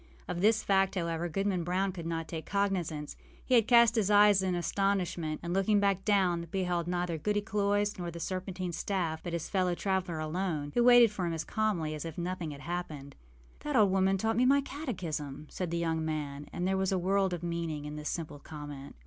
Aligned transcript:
Of 0.27 0.41
this 0.41 0.63
fact, 0.63 0.95
however, 0.95 1.29
Goodman 1.29 1.63
Brown 1.63 1.91
could 1.91 2.07
not 2.07 2.27
take 2.27 2.47
cognizance. 2.47 3.15
He 3.45 3.53
had 3.53 3.67
cast 3.67 3.93
up 3.93 3.97
his 3.97 4.09
eyes 4.09 4.41
in 4.41 4.55
astonishment, 4.55 5.39
and, 5.43 5.53
looking 5.53 5.79
down 5.79 5.95
again, 6.39 6.47
beheld 6.49 6.87
neither 6.87 7.19
Goody 7.19 7.39
Cloyse 7.43 7.99
nor 7.99 8.09
the 8.09 8.19
serpentine 8.19 8.71
staff, 8.71 9.21
but 9.21 9.33
his 9.33 9.47
fellow 9.47 9.75
traveller 9.75 10.17
alone, 10.17 10.71
who 10.73 10.83
waited 10.83 11.11
for 11.11 11.27
him 11.27 11.33
as 11.33 11.43
calmly 11.45 11.93
as 11.93 12.03
if 12.03 12.17
nothing 12.17 12.49
had 12.49 12.61
happened. 12.61 13.15
âThat 13.59 13.75
old 13.75 13.91
woman 13.91 14.17
taught 14.17 14.37
me 14.37 14.45
my 14.47 14.61
catechism,â 14.61 15.51
said 15.51 15.69
the 15.69 15.77
young 15.77 16.03
man; 16.03 16.47
and 16.51 16.67
there 16.67 16.77
was 16.77 16.91
a 16.91 16.97
world 16.97 17.31
of 17.31 17.43
meaning 17.43 17.85
in 17.85 17.95
this 17.95 18.09
simple 18.09 18.39
comment. 18.39 18.95